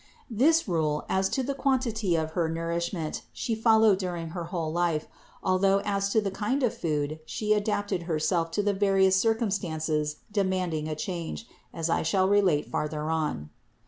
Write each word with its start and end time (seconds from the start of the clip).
This 0.31 0.67
rule, 0.67 1.05
as 1.09 1.29
to 1.29 1.43
the 1.43 1.53
quantity 1.53 2.15
of 2.15 2.31
her 2.31 2.49
nourishment, 2.49 3.21
She 3.33 3.53
followed 3.53 3.99
during 3.99 4.29
her 4.29 4.45
whole 4.45 4.71
life, 4.73 5.05
although 5.43 5.79
as 5.85 6.09
to 6.09 6.19
the 6.19 6.31
kind 6.31 6.63
of 6.63 6.75
food 6.75 7.19
She 7.27 7.53
adapted 7.53 8.01
Herself 8.09 8.49
to 8.57 8.63
the 8.63 8.73
various 8.73 9.15
circum 9.17 9.51
stances 9.51 10.15
demanding 10.31 10.87
a 10.87 10.95
change, 10.95 11.45
as 11.71 11.87
I 11.87 12.01
shall 12.01 12.27
relate 12.27 12.65
further 12.71 13.11
on. 13.11 13.51